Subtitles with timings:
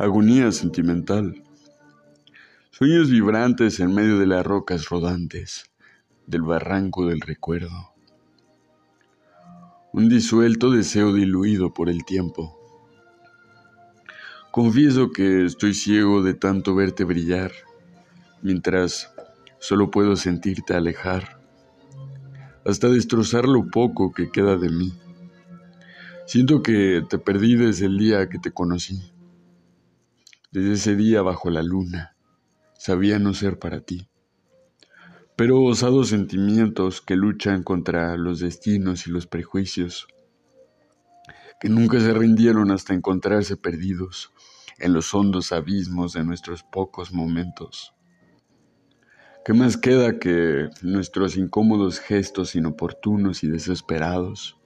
[0.00, 1.42] agonía sentimental,
[2.70, 5.70] sueños vibrantes en medio de las rocas rodantes
[6.26, 7.92] del barranco del recuerdo,
[9.92, 12.58] un disuelto deseo diluido por el tiempo.
[14.50, 17.52] Confieso que estoy ciego de tanto verte brillar,
[18.40, 19.12] mientras
[19.58, 21.42] solo puedo sentirte alejar,
[22.64, 24.94] hasta destrozar lo poco que queda de mí.
[26.24, 29.12] Siento que te perdí desde el día que te conocí.
[30.52, 32.16] Desde ese día bajo la luna,
[32.76, 34.08] sabía no ser para ti.
[35.36, 40.08] Pero osados sentimientos que luchan contra los destinos y los prejuicios,
[41.60, 44.32] que nunca se rindieron hasta encontrarse perdidos
[44.78, 47.94] en los hondos abismos de nuestros pocos momentos.
[49.44, 54.56] ¿Qué más queda que nuestros incómodos gestos inoportunos y desesperados?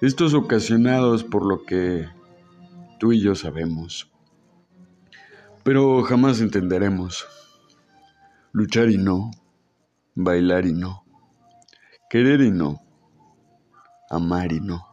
[0.00, 2.06] estos ocasionados por lo que
[2.98, 4.10] tú y yo sabemos,
[5.64, 7.26] pero jamás entenderemos.
[8.52, 9.32] Luchar y no,
[10.14, 11.04] bailar y no,
[12.08, 12.80] querer y no,
[14.10, 14.86] amar y no.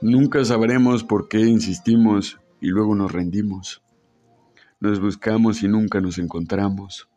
[0.00, 3.82] Nunca sabremos por qué insistimos y luego nos rendimos.
[4.78, 7.08] Nos buscamos y nunca nos encontramos.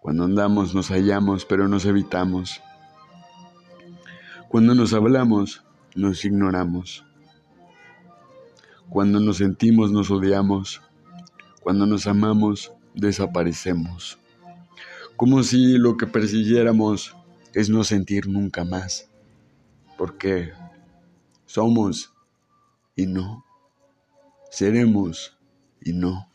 [0.00, 2.62] Cuando andamos nos hallamos, pero nos evitamos.
[4.48, 5.62] Cuando nos hablamos,
[5.94, 7.04] nos ignoramos.
[8.90, 10.82] Cuando nos sentimos, nos odiamos.
[11.62, 14.18] Cuando nos amamos, desaparecemos.
[15.16, 17.16] Como si lo que persiguiéramos
[17.54, 19.08] es no sentir nunca más.
[19.96, 20.50] Porque
[21.46, 22.12] somos
[22.96, 23.44] y no.
[24.50, 25.38] Seremos
[25.80, 26.29] y no.